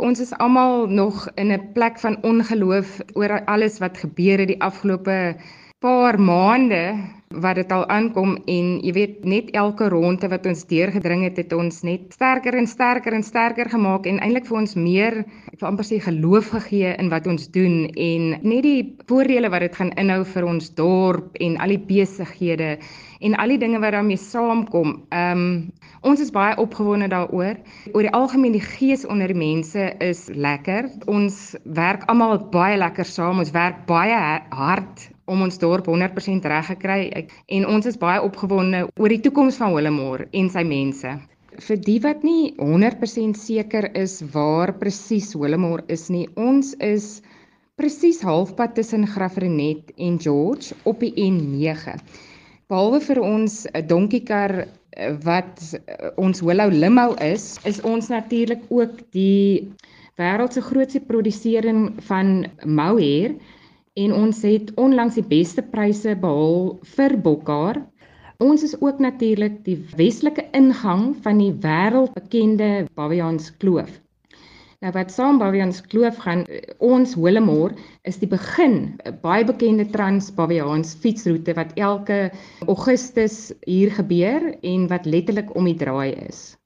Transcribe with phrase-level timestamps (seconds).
[0.00, 4.62] Ons is almal nog in 'n plek van ongeloof oor alles wat gebeur het die
[4.62, 5.36] afgelope
[5.78, 6.96] paar maande
[7.30, 11.52] wat dit al aankom en jy weet net elke ronde wat ons deurgedring het het
[11.54, 15.16] ons net sterker en sterker en sterker gemaak en eintlik vir ons meer
[15.52, 19.62] ek wil amper sê geloof gegee in wat ons doen en net die voordele wat
[19.62, 22.72] dit gaan inhou vir ons dorp en al die besighede
[23.20, 24.96] en al die dinge wat daarmee saamkom.
[25.14, 27.58] Ehm um, ons is baie opgewonde daaroor.
[27.92, 30.88] Oor die algemeen die gees onder mense is lekker.
[31.04, 33.38] Ons werk almal baie lekker saam.
[33.38, 37.00] Ons werk baie hard om ons dorp 100% reg gekry
[37.56, 41.12] en ons is baie opgewonde oor die toekoms van Willemore en sy mense.
[41.60, 47.20] Vir die wat nie 100% seker is waar presies Willemore is nie, ons is
[47.80, 51.96] presies halfpad tussen Graafrenet en George op die N9.
[52.70, 58.62] Behalwe vir ons 'n donkiekar eh, wat eh, ons Willow Limo is, is ons natuurlik
[58.68, 59.70] ook die
[60.20, 63.34] wêreld se grootste produsering van mohair
[63.98, 67.80] en ons het onlangs die beste pryse behaal vir bokkar.
[68.40, 73.90] Ons is ook natuurlik die westelike ingang van die wêreldbekende Bavians Kloof.
[74.80, 76.46] Nou wat saam Bavians Kloof gaan,
[76.78, 77.74] ons Hollemore
[78.08, 82.30] is die begin 'n baie bekende Trans-Bavians fietsroete wat elke
[82.66, 86.56] Augustus hier gebeur en wat letterlik om die draai is.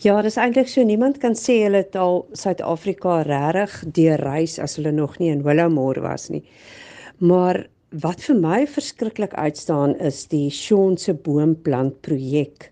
[0.00, 4.78] Ja, dis eintlik so niemand kan sê hulle het al Suid-Afrika regtig deur reis as
[4.78, 6.44] hulle nog nie in Willowmore was nie.
[7.18, 7.66] Maar
[8.02, 12.70] wat vir my verskriklik uitstaan is die Shaun se boomplant projek.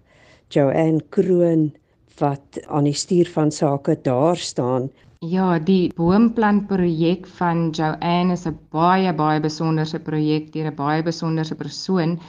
[0.55, 1.73] Joanne Kroon
[2.19, 4.89] wat aan die stuur van sake daar staan.
[5.21, 11.03] Ja, die boomplant projek van Joanne is 'n baie baie besonderse projek deur 'n baie
[11.03, 12.21] besonderse persoon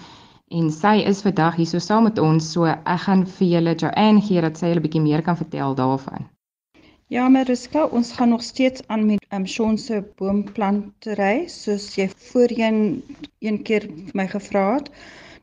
[0.50, 4.22] en sy is vandag hier so saam met ons so ek gaan vir julle Joanne
[4.26, 6.26] gee dat sy julle bietjie meer kan vertel daarvan.
[7.10, 12.06] Ja, Mariska, ons gaan nog steeds aan met ehm um, Shaun se boomplantery soos jy
[12.30, 12.78] voorheen
[13.40, 14.92] een keer vir my gevra het.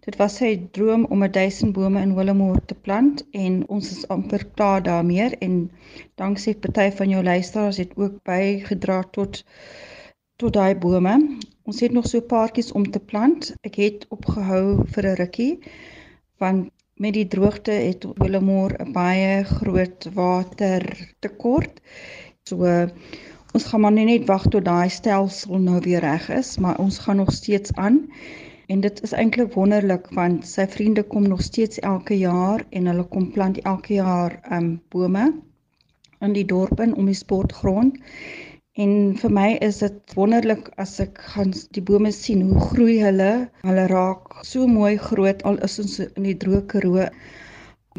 [0.07, 4.09] Dit was sy droom om 'n 1000 bome in Willowmore te plant en ons is
[4.09, 5.57] amper klaar daarmee en
[6.15, 9.45] danksy party van jou luisteraars het ook bygedra tot
[10.37, 11.39] tot daai bome.
[11.67, 13.49] Ons het nog so paartjies om te plant.
[13.67, 15.55] Ek het opgehou vir 'n rukkie
[16.39, 16.71] want
[17.03, 21.81] met die droogte het Willowmore 'n baie groot watertekort.
[22.49, 22.87] So
[23.55, 27.17] ons gaan maar net wag tot daai stelsel nou weer reg is, maar ons gaan
[27.17, 27.99] nog steeds aan.
[28.67, 33.05] En dit is eintlik wonderlik want sy vriende kom nog steeds elke jaar en hulle
[33.05, 35.35] kom plant elke jaar um bome
[36.21, 37.99] in die dorp in om die sportgrond.
[38.85, 43.29] En vir my is dit wonderlik as ek gaan die bome sien hoe groei hulle.
[43.65, 47.07] Hulle raak so mooi groot al is ons in die droë Karoo.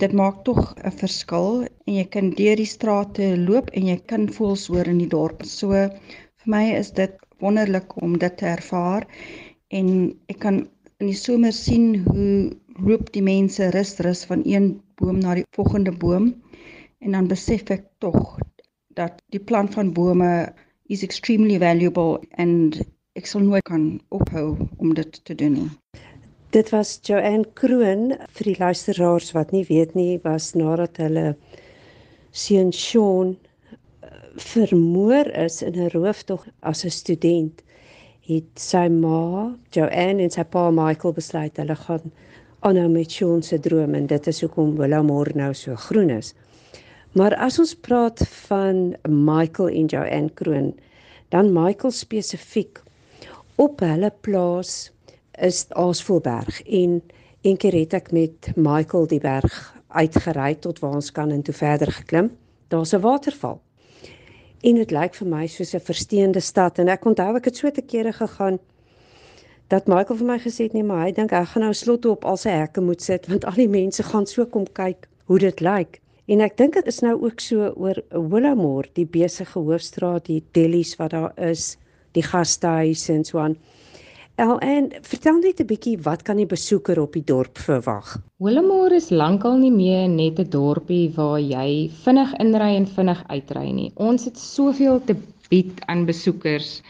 [0.04, 4.28] Dit maak tog 'n verskil en jy kan deur die strate loop en jy kan
[4.36, 5.42] voels hoor in die dorp.
[5.50, 9.10] So vir my is dit wonderlik om dit te ervaar
[9.80, 9.90] en
[10.30, 10.62] ek kan
[11.02, 14.70] in die somer sien hoe loop die mense rus rus van een
[15.02, 16.36] boom na die volgende boom
[17.02, 18.38] en dan besef ek tog
[18.94, 20.32] dat die plant van bome
[20.90, 22.81] is extremely valuable and
[23.20, 25.70] ek sal nooit kan ophou om dit te doen nie.
[26.56, 31.34] Dit was Joanne Kroon vir die luisteraars wat nie weet nie was nadat hulle
[32.31, 37.64] seun Sean eh, vermoor is in 'n rooftog as 'n student
[38.28, 42.12] het sy ma Joanne en sy pa Michael besluit hulle gaan
[42.68, 46.34] aanhou met Sean se droom en dit is hoekom Willowmore nou so groen is.
[47.18, 50.76] Maar as ons praat van Michael en Joanne Kroon,
[51.34, 52.82] dan Michael spesifiek
[53.56, 54.92] op hulle plaas
[55.32, 57.02] is Aasvoelberg en
[57.42, 59.58] een keer het ek met Michael die berg
[59.88, 62.30] uitgery tot waar ons kan en toe verder geklim.
[62.68, 63.62] Daar's 'n waterval.
[64.62, 67.72] En dit lyk vir my soos 'n versteende stad en ek onthou ek het so
[67.72, 68.60] te kere gegaan
[69.68, 72.26] dat Michael vir my gesê het nee maar hy dink ek gaan nou slot op
[72.26, 75.60] al sy hekke moet sit want al die mense gaan so kom kyk hoe dit
[75.60, 76.02] lyk.
[76.28, 80.98] En ek dink dit is nou ook so oor Willowmore, die besige hoofstraat, die delis
[81.00, 81.78] wat daar is,
[82.18, 83.56] die gastehuise en so aan.
[84.36, 88.18] El en vertel net 'n bietjie wat kan die besoeker op die dorp verwag?
[88.44, 93.72] Willowmore is lankal nie meer net 'n dorpie waar jy vinnig inry en vinnig uitry
[93.72, 93.92] nie.
[93.96, 95.16] Ons het soveel te
[95.50, 96.81] bied aan besoekers.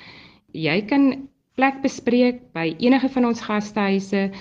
[0.51, 4.31] Jy kan plek bespreek by enige van ons gastehuise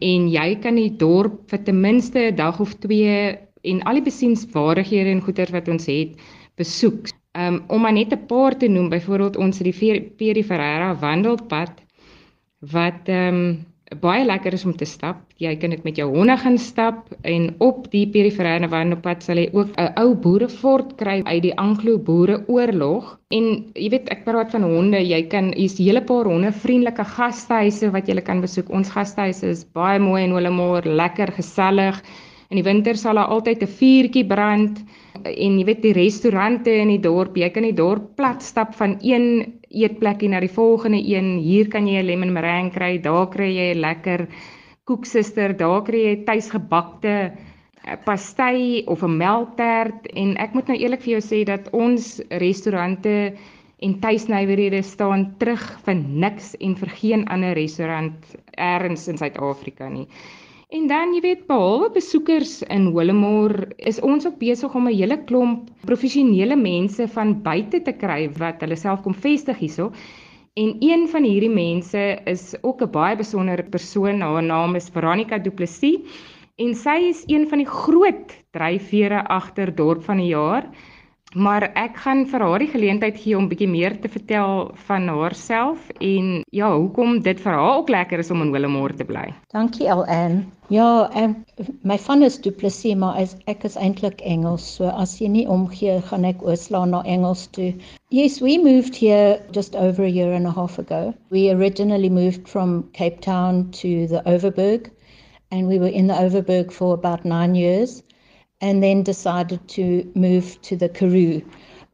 [0.00, 4.08] en jy kan die dorp vir ten minste 'n dag of 2 en al die
[4.08, 6.16] besienswaardighede en goeder wat ons het
[6.56, 7.10] besoek.
[7.38, 11.72] Um om maar net 'n paar te noem, byvoorbeeld ons het die Peri Ferreira wandelpad
[12.60, 13.66] wat um
[13.98, 15.18] baie lekker is om te stap.
[15.42, 19.48] Jy kan dit met jou honde gaan stap en op die periferêre wandelpad sal jy
[19.52, 23.18] ook 'n ou boerefort kry uit die Anglo-Boereoorlog.
[23.30, 27.04] En jy weet, ek praat van honde, jy kan hier's 'n hele paar honde vriendelike
[27.04, 28.70] gastehuise wat jy kan besoek.
[28.70, 32.02] Ons gastehuise is baie mooi en hulle maar lekker gesellig.
[32.50, 34.78] In die winter sal daar altyd 'n vuurtjie brand
[35.22, 38.96] en jy weet die restaurante in die dorp, jy kan die dorp plat stap van
[39.06, 39.26] een
[39.70, 41.38] eetplekkie na die volgende een.
[41.38, 44.26] Hier kan jy 'n lemon meringue kry, daar kry jy 'n lekker
[44.84, 47.14] koeksuster, daar kry jy tuisgebakte
[47.84, 52.20] eh, pastei of 'n melktert en ek moet nou eerlik vir jou sê dat ons
[52.30, 53.32] restaurante
[53.78, 60.08] en tuisnywerhede staan terug vir niks en vir geen ander restaurant elders in Suid-Afrika nie.
[60.70, 65.16] En dan, jy weet, behalwe besoekers in Willemore, is ons ook besig om 'n hele
[65.26, 69.90] klomp professionele mense van buite te kry wat hulle self kom vestig hierso.
[70.54, 74.20] En een van hierdie mense is ook 'n baie besondere persoon.
[74.20, 76.06] Haar naam is Veronica Du Plessis
[76.56, 80.70] en sy is een van die groot dryfvere agter Dorp van die Jaar.
[81.34, 85.90] Maar ek gaan vir haar die geleentheid gee om bietjie meer te vertel van haarself
[86.02, 89.28] en ja, hoekom dit vir haar ook lekker is om in Willemore te bly.
[89.54, 90.40] Dankie Al-Ann.
[90.74, 91.36] Ja, um,
[91.86, 95.46] my van is Du Plessis, maar as ek is eintlik Engels, so as jy nie
[95.46, 97.76] omgee, gaan ek oorslaan na Engels toe.
[98.10, 101.14] Yes, we moved here just over a year and a half ago.
[101.30, 104.90] We originally moved from Cape Town to the Overberg
[105.52, 108.02] and we were in the Overberg for about 9 years.
[108.60, 111.42] And then decided to move to the Karoo.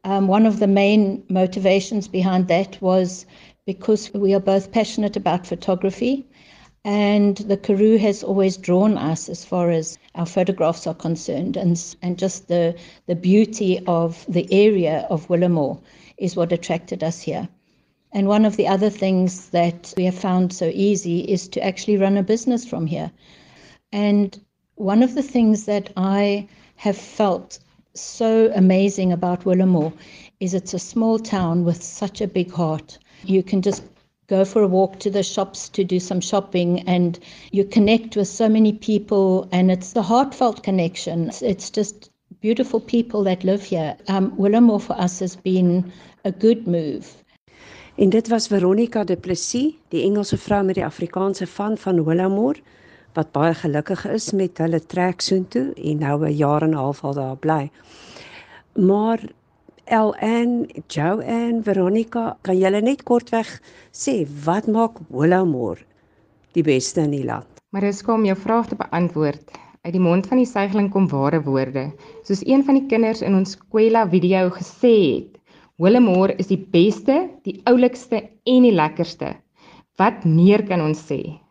[0.03, 3.25] Um, one of the main motivations behind that was
[3.65, 6.25] because we are both passionate about photography,
[6.85, 11.95] and the Karoo has always drawn us as far as our photographs are concerned, and,
[12.01, 12.75] and just the,
[13.07, 15.81] the beauty of the area of Willamore
[16.17, 17.49] is what attracted us here.
[18.13, 21.97] And one of the other things that we have found so easy is to actually
[21.97, 23.11] run a business from here.
[23.91, 24.39] And
[24.77, 27.57] one of the things that I have felt
[27.95, 29.91] so amazing about Willamore
[30.39, 32.99] is it's a small town with such a big heart.
[33.23, 33.81] You can just
[34.27, 37.17] go for a walk to the shops to do some shopping and
[37.51, 41.29] you connect with so many people and it's the heartfelt connection.
[41.29, 43.97] It's, it's just beautiful people that live here.
[44.07, 45.91] Um, Willamore for us has been
[46.23, 47.15] a good move.
[47.97, 52.61] En dit was Veronica de Plessis, die Engelse vrou met die Afrikaanse van van Willamore
[53.17, 57.03] wat baie gelukkig is met hulle trek soontoe en nou 'n jaar en 'n half
[57.03, 57.71] al daar bly.
[58.75, 59.19] Maar
[59.87, 63.47] LN, Joanne, Veronica, kan julle net kortweg
[63.91, 65.85] sê wat maak Willowmore
[66.53, 67.47] die beste in die land?
[67.71, 69.51] Mariska om jou vraag te beantwoord.
[69.81, 71.93] Uit die mond van die suigeling kom ware woorde.
[72.23, 75.37] Soos een van die kinders in ons Kwela video gesê het,
[75.77, 79.35] Willowmore is die beste, die oulikste en die lekkerste.
[79.97, 81.46] Wat meer kan ons sê?